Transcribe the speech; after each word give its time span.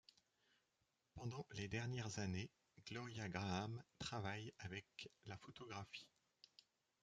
Pendant 1.13 1.45
les 1.51 1.67
dernieres 1.67 2.17
années, 2.17 2.49
Gloria 2.87 3.29
Graham 3.29 3.83
travaille 3.99 4.51
avec 4.57 5.11
la 5.27 5.37
photographie. 5.37 6.07